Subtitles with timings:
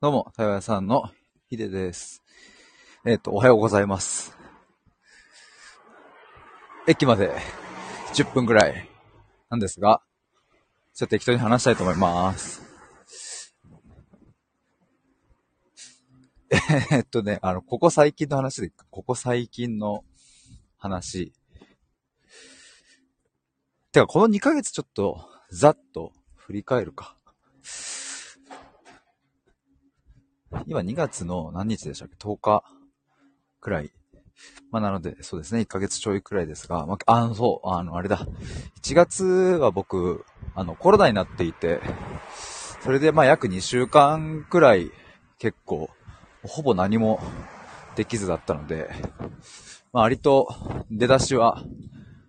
[0.00, 1.10] どうも、台湾屋さんの
[1.50, 2.22] ヒデです。
[3.04, 4.38] えっ、と、おはようございます。
[6.86, 7.34] 駅まで
[8.14, 8.88] 10分ぐらい
[9.50, 10.00] なんですが、
[10.94, 12.62] ちょっと適当に話したいと思います。
[16.92, 20.04] えっとね、あの、ここ最近の話で、ここ最近の
[20.76, 21.32] 話。
[23.90, 27.17] てか、この2ヶ月ちょっと、ざっと振り返るか。
[30.66, 32.64] 今2月の何日でしたっけ ?10 日
[33.60, 33.90] くらい。
[34.70, 38.26] まあなので、そうですね、1ヶ月ちょいくらいですが、まあ、あの、そう、あの、あれだ。
[38.82, 40.24] 1月は僕、
[40.54, 41.80] あの、コロナになっていて、
[42.82, 44.90] それでまあ約2週間くらい
[45.38, 45.90] 結構、
[46.42, 47.20] ほぼ何も
[47.96, 48.88] できずだったので、
[49.92, 50.48] まあ割と
[50.90, 51.62] 出だしは、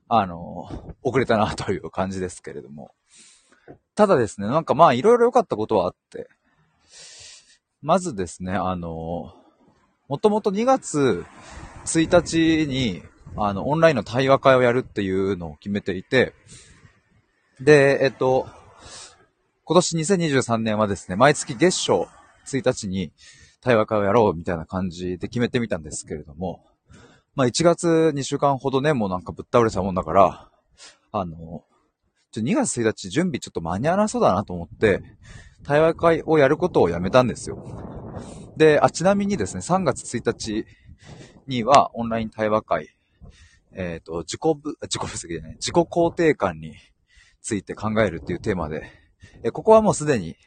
[0.08, 2.92] あの、遅れたなという感じですけれども。
[3.96, 6.30] ただですね、なんかまあいろいろ良かったことはあって、
[7.82, 9.34] まずですね、あの、
[10.10, 11.26] もともと2月
[11.86, 13.02] 1日に、
[13.38, 16.34] あの、オンラインの対話会をやるっていうのを決めていて、
[17.62, 18.48] で、えっと、
[19.64, 22.10] 今年2023年はですね、毎月月初
[22.46, 23.12] 1日に
[23.62, 26.66] 対話会をやろうみたいな感じで決めてみたんですけれども、
[27.36, 30.50] まあ1月2週間ほどね、もうなんかぶっ倒れたもんだから、
[31.12, 31.64] あの、
[32.32, 35.02] ちょ2月1日準備ちょっと間に合わなそうだなと思って、
[35.70, 37.64] 対話会をやることをやめたんですよ。
[38.58, 40.66] で、あ、ちなみにですね、3月1日
[41.46, 42.90] にはオンライン対話会、
[43.74, 46.74] えっ、と、自己ぶ、自己分析じゃない、自己肯定感に
[47.44, 48.90] ついて考えるっていうテーマで、
[49.44, 50.38] えここはもうすでに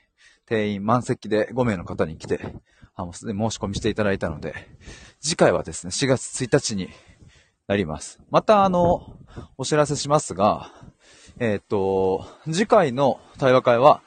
[0.44, 2.40] 定員満席で5名の方に来て、
[2.96, 4.54] あ、もうすでに申し込みしていただいたので、
[5.20, 6.88] 次回はですね、4月1日に
[7.68, 8.18] なります。
[8.32, 9.16] また、あの、
[9.56, 10.72] お知らせしますが、
[11.38, 14.02] えっ、と、次回の対話会は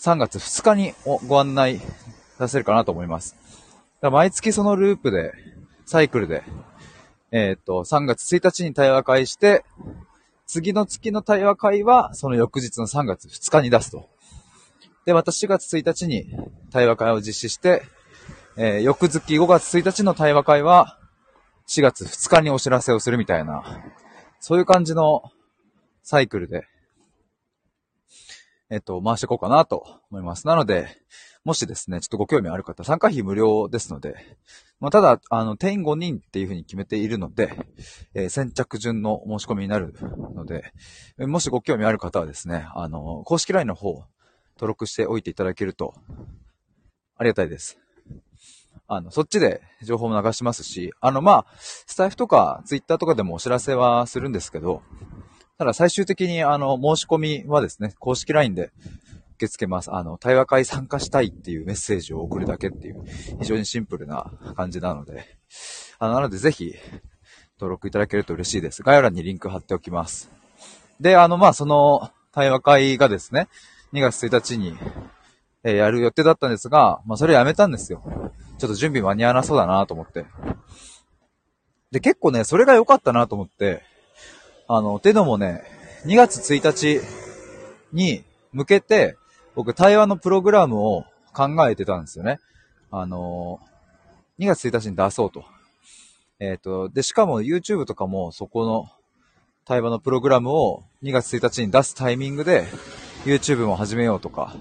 [0.00, 0.94] 3月2日に
[1.26, 1.78] ご案内
[2.38, 3.36] 出せるかなと思います。
[3.36, 5.34] だから毎月そのループで、
[5.84, 6.42] サイクルで、
[7.32, 9.62] えっ、と、3月1日に対話会して、
[10.46, 14.08] 次の月の対話会はその翌日の3月2日に出すと。
[15.04, 16.34] で、また4月1日に
[16.72, 17.82] 対話会を実施して、
[18.56, 20.98] えー翌月5月1日の対話会は
[21.68, 23.82] 4月2日にお知らせをするみたいな、
[24.40, 25.24] そういう感じの
[26.02, 26.66] サイクルで、
[28.70, 30.46] えっと、回していこうかなと思います。
[30.46, 30.88] なので、
[31.44, 34.14] もしですね、ちょっとご興味ある方、参加費無料ですので、
[34.78, 37.66] まあ、ただ、あの、定員5人っていうふうに決めているので、
[38.14, 39.94] えー先着順の申し込みになる
[40.34, 40.72] ので、
[41.18, 44.04] もしご興味ある方はですね、あの、公式 LINE の方、
[44.54, 45.94] 登録しておいていただけると、
[47.16, 47.78] ありがたいです。
[48.86, 54.82] あの、そっちで情報も流しますし、あの、まあ、スタイフとか、ツイッターとかでもお知らせはするんですけど、
[55.60, 58.72] ただ最終的に、あの、申し込みはですね、公式 LINE で
[59.34, 59.92] 受け付けます。
[59.92, 63.04] あの、対話会参加したいっていうメッセージを送るだけっていう、
[63.40, 65.36] 非常にシンプルな感じなので、
[65.98, 66.72] あのなのでぜひ、
[67.58, 68.82] 登録いただけると嬉しいです。
[68.82, 70.30] 概要欄にリンク貼っておきます。
[70.98, 73.48] で、あの、まあ、その、対話会がですね、
[73.92, 74.78] 2月1日に、
[75.62, 78.02] えーやる予定だったんですが、まあ、それやめたんですよ。
[78.56, 80.24] ちょっと準備間に合わなそうだなと思って。
[81.90, 83.82] で、結構ね、それが良かったなと思って、
[84.72, 85.64] あの、てのもね、
[86.06, 87.04] 2月1日
[87.92, 88.22] に
[88.52, 89.16] 向けて、
[89.56, 91.04] 僕、対話のプログラムを
[91.34, 92.38] 考えてたんですよね。
[92.92, 93.58] あの、
[94.38, 95.44] 2月1日に出そうと。
[96.38, 98.88] えっ、と、で、しかも YouTube とかもそこの
[99.64, 102.68] 対話のプログラムを2月1日に出すタイミングで
[103.24, 104.54] YouTube も始めようとか、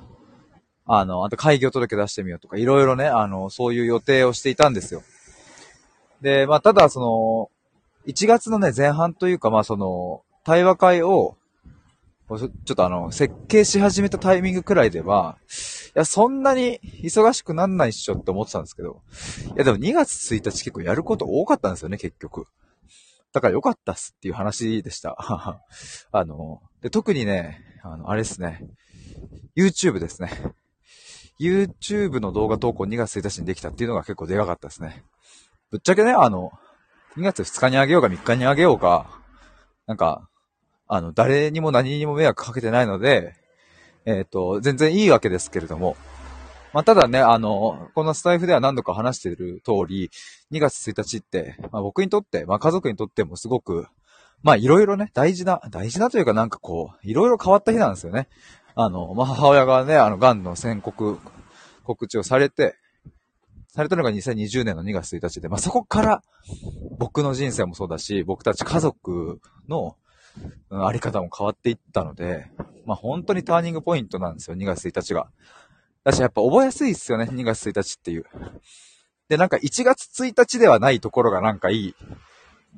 [0.87, 5.03] あの、あと会議を届け出してみようとか、いろいろね、あの、そういう予定をしていたんですよ。
[6.19, 7.51] で、まあ、ただ、その、
[8.09, 11.37] 1月のね、前半というか、まあ、その、対話会を、
[12.27, 15.37] ちょっとあの、設計し始めたタイミングくらいでは、
[15.95, 19.01] いや、そんなに忙しくなんないっしょって思ってたんですけど、
[19.55, 22.47] いや、でも2月1日結構やること多かったんですよね、結局。
[23.31, 25.15] だから良かったっすっていう話でした。
[26.11, 28.63] あの、で、特にね、あの、あれですね、
[29.55, 30.31] YouTube ですね。
[31.39, 35.03] YouTube の動画投稿2月1日にできたっていうのが結構でかかったですね。
[35.71, 36.51] ぶっちゃけね、あの、
[37.19, 39.19] 2月2日にあげようか3日にあげようか、
[39.87, 40.29] なんか、
[40.87, 43.35] あの、誰にも何にも迷惑かけてないので、
[44.05, 45.97] えっ、と、全然いいわけですけれども、
[46.71, 50.09] まあ、ただね、あの、このスタイフでは何度か話している通り、
[50.51, 53.87] 2月1日って、まあ、僕にとって、まあ、家族にとってもすごく、
[54.41, 58.29] まあ、いろいろね、大事な、大事なというかなんかこう、いろいろ変わった日なんですよね。
[58.75, 61.19] あの、まあ、母親がね、あの、癌の宣告、
[61.83, 62.77] 告知をされて、
[63.73, 66.23] されたのが2020年の2月1日で、まあ、そこから、
[66.97, 69.95] 僕の人生もそうだし、僕たち家族の、
[70.69, 72.49] あり方も変わっていったので、
[72.85, 75.27] まあ、本当にターニングポイントなんですよ、2月1日が。
[76.03, 78.25] だしやっぱ覚えやすいっすよね、2月1日っていう。
[79.27, 81.95] で、なんか1月1日ではないところがなんかいい。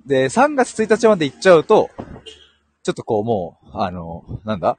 [0.06, 1.90] で、3月1日まで行っちゃうと、
[2.84, 4.78] ちょっとこうもう、あの、なんだ？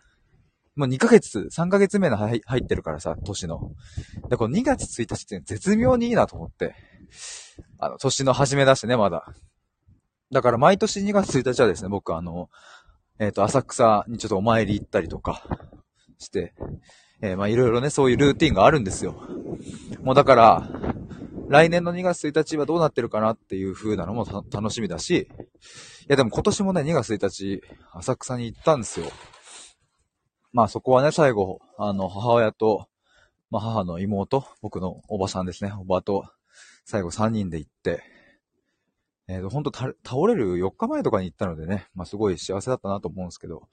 [0.75, 3.73] もう2ヶ月、3ヶ月目の入ってるからさ、年の。
[4.31, 6.75] で、この2月1日って絶妙にいいなと思って。
[7.79, 9.35] あの、年の初めだしね、まだ。
[10.31, 12.49] だから毎年2月1日はですね、僕あの、
[13.19, 15.43] えっ、ー、と、浅草にちょっとお参り行ったりとか
[16.19, 16.55] して、
[17.21, 19.23] えー、まあいろいろね、そういうルーティンがあるんですよ。
[20.03, 20.69] もうだから、
[21.49, 29.07] 来年の2月1日はどうなってるかなっていう風なのも楽しみだし、いやでも今年もね、2月1日、浅草に行ったんですよ。
[30.53, 32.89] まあそこはね、最後、あの、母親と、
[33.51, 36.27] まあ母の妹、僕のおばさんですね、おばと、
[36.85, 38.03] 最後3人で行って、
[39.29, 39.95] えっ、ー、と、ほんと倒
[40.27, 43.69] れる4日前とかに行ったのでね、まあすごい幸せだったなと思うんですけど、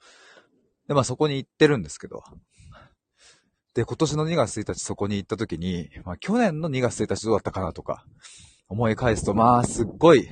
[0.88, 2.22] で、まあそこに行ってるんですけど、
[3.74, 8.06] で、今年の2月1日そこに行った時に、まあ去年の2月1日どうだったかなとか、
[8.68, 10.30] 思い返すと、まあすっごい、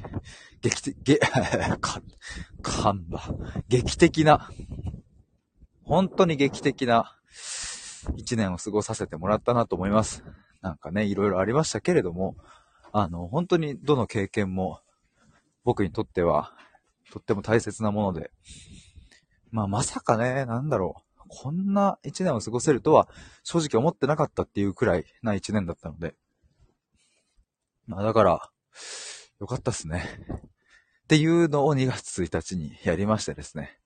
[0.62, 1.18] 劇的、げ、
[1.80, 2.00] か、
[2.62, 3.22] かんだ。
[3.68, 4.50] 劇的な、
[5.88, 7.16] 本当に劇的な
[8.16, 10.22] 一年を過ごさせてもらったなと思います。
[10.60, 12.36] なんかね、いろいろありましたけれども、
[12.92, 14.80] あの、本当にどの経験も
[15.64, 16.52] 僕にとっては
[17.10, 18.30] とっても大切なもので、
[19.50, 23.08] まあまさかね、なんだろう、こんな一年を過ごせるとは
[23.42, 26.14] 正直思ってなかったっていうくらいな一年だったので、
[27.86, 28.50] まあだから、
[29.40, 30.04] よかったっすね。
[31.04, 33.78] っていうのを2月1日にやりましてですね。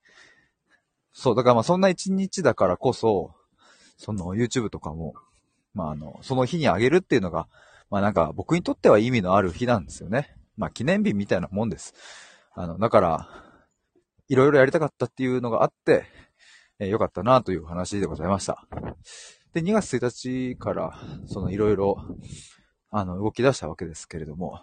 [1.12, 3.34] そう、だからまあそんな一日だからこそ、
[3.96, 5.14] その YouTube とかも、
[5.74, 7.48] まああの、その日にあげるっていうのが、
[7.90, 10.34] まあなんか僕にとっては意味のある日なんですよね。
[10.56, 11.94] まあ記念日みたいなもんです。
[12.54, 13.28] あの、だから、
[14.28, 16.06] いろいろやりたかったっていうのがあって、
[16.78, 18.66] えー、よかったなという話でございました。
[19.52, 21.98] で、2月1日から、そのいろいろ、
[22.90, 24.60] あの、動き出したわけですけれども、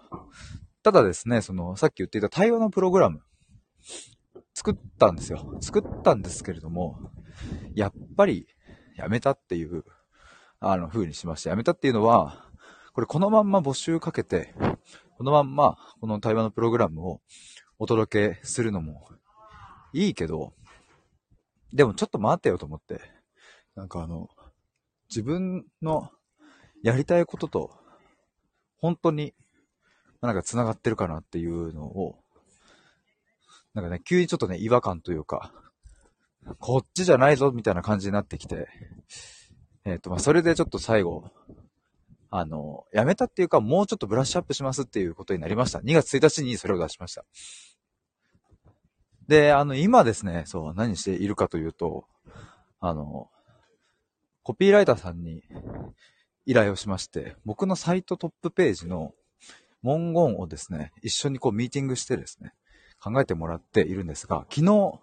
[0.83, 3.21] ただですね、その、さっき言っていた対話のプログラム、
[4.59, 5.57] 作ったんですよ。
[5.61, 6.99] 作ったんですけれども、
[7.75, 8.45] やっぱり
[8.97, 9.85] やめたっていう、
[10.59, 11.51] あの、風にしました。
[11.51, 12.45] やめたっていうのは、
[12.91, 14.53] これこのまんま募集かけて、
[15.17, 17.21] このまんまこの対話のプログラムを
[17.77, 19.07] お届けするのも
[19.93, 20.51] いいけど、
[21.71, 22.99] でもちょっと待てよと思って、
[23.75, 24.27] なんかあの、
[25.09, 26.11] 自分の
[26.83, 27.71] やりたいことと、
[28.75, 29.33] 本当に、
[30.19, 32.18] なんか繋がってるかなっていうのを、
[33.81, 35.53] なんかね、急にちょっとね、違和感というか、
[36.59, 38.67] こっちじゃないぞ、みたいな感じになってきて、
[39.85, 41.31] えっ、ー、と、まあ、それでちょっと最後、
[42.29, 45.79] あの、やめたっていうか、もうちょっとブラッシュアップしますっていうことになりました。
[45.79, 47.23] 2月1日にそれを出しました。
[49.27, 52.05] で、あの、今ですね、そう、何しているかというと、
[52.81, 53.29] あの、
[54.43, 55.43] コピーライターさんに
[56.45, 59.13] 依頼をしまして、僕のサイトトップページの
[59.83, 62.53] 文言をですね、一緒にこうミーティングしてですね、
[63.01, 64.99] 考えてもらっているんですが、昨日、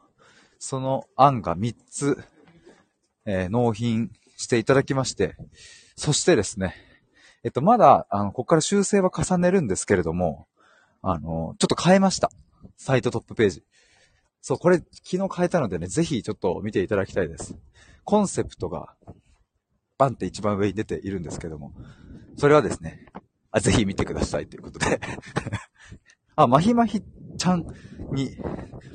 [0.59, 2.23] その案が3つ、
[3.25, 5.37] えー、納品していただきまして、
[5.97, 6.75] そしてですね、
[7.45, 10.47] えっと、まだ、あの、ここから修正は重ねるんですけれども、
[11.03, 12.31] あの、ちょっと変えました。
[12.77, 13.65] サイトトップページ。
[14.41, 17.57] そう、これ、昨日変えたのでね、ぜひちょっと見ていただきたいです。
[18.05, 18.95] コンセプトが、
[19.99, 21.73] バンって一番上に出ているんですけども、
[22.37, 23.07] それはですね、
[23.51, 25.01] あぜひ見てくださいということで
[26.37, 27.03] あ、まひまひ
[27.37, 27.67] ちゃん
[28.13, 28.37] に、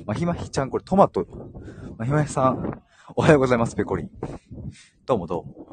[0.04, 1.26] まひまひちゃん、これトマト。
[1.96, 2.82] まひまひさん、
[3.14, 4.10] おはようございます、ペコリン。
[5.06, 5.66] どうもどうも。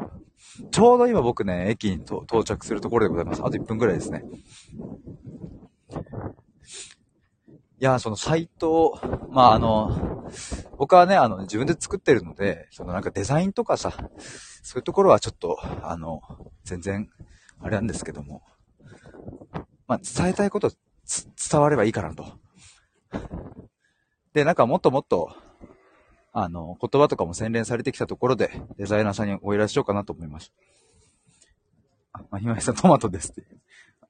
[0.72, 3.42] ちょうど今僕ね、駅に到着するところでございます。
[3.44, 4.24] あと1分くらいですね。
[7.82, 9.00] いや、そのサイト、
[9.30, 10.30] まああの、
[10.78, 13.94] 僕はね、あの、自分で作ってるので、そのなんかデザインとかさ、
[14.62, 16.22] そういうところはちょっと、あの、
[16.66, 17.10] 全然、
[17.60, 18.44] あれなんですけども、
[19.88, 20.72] まあ伝えたいこと
[21.52, 22.26] 伝わればいいかなと。
[24.34, 25.36] で、なんかもっともっと、
[26.32, 30.54] あの、言葉とかも洗練されてきたところで、デザイナーさんにお依頼しようかなと思います。
[32.14, 33.44] あ、まひまひさんトマトですって。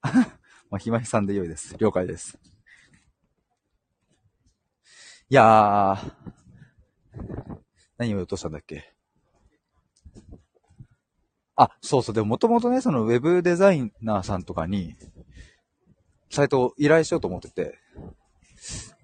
[0.69, 1.77] まひまひさんで良いです。
[1.77, 2.37] 了解です。
[5.29, 6.13] いやー、
[7.97, 8.93] 何を言おうとしたんだっけ？
[11.55, 12.15] あ、そうそう。
[12.15, 14.95] でももともとね、そのウェブデザイナーさんとかに、
[16.31, 17.79] サイトを依頼しようと思ってて、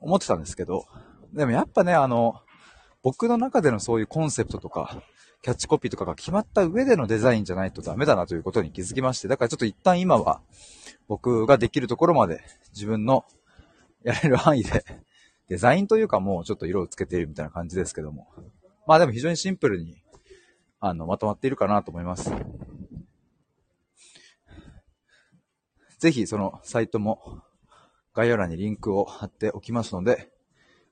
[0.05, 0.85] 思ってたんですけど、
[1.33, 2.35] でもやっぱね、あの、
[3.01, 5.01] 僕の中でのそういうコンセプトとか、
[5.41, 10.41] キャッチコピーとかが決まった上でのデザインじゃないとダメだなということに気づきまして、だからちょっと一旦今は
[11.07, 12.41] 僕ができるところまで
[12.73, 13.25] 自分の
[14.03, 14.83] やれる範囲で
[15.49, 18.27] デザインというかもうちょっと色をつけているみたいな感じですけども。
[18.87, 20.03] まあでも非常にシンプルに、
[20.79, 22.31] あの、まとまっているかなと思います。
[25.99, 27.41] ぜひそのサイトも
[28.15, 30.31] 概要欄にリンクを貼っておきますので、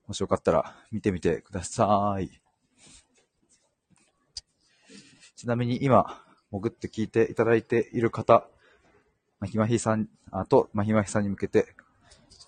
[0.07, 2.29] もしよかったら見てみてください。
[5.37, 8.45] ちなみに今、潜って聞いていただいている方、
[9.39, 11.75] まひまひさん、あと、まひまひさんに向けて、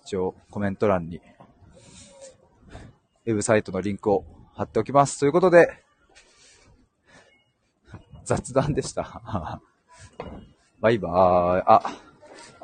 [0.04, 1.22] 一応コメント欄に、
[3.24, 5.18] ウェブサイトのリンクを貼っておきます。
[5.18, 5.82] ということで、
[8.24, 9.60] 雑談でした。
[10.80, 11.62] バイバーイ。
[11.66, 12.05] あ、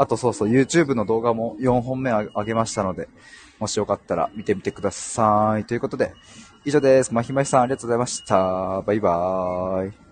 [0.02, 3.08] あとそうそう、YouTube の動画も4本目あげましたので、
[3.60, 5.64] もしよかったら見てみてください。
[5.64, 6.12] ということで、
[6.64, 7.14] 以上です。
[7.14, 8.82] まひまひさんありがとうございました。
[8.82, 10.11] バイバーイ。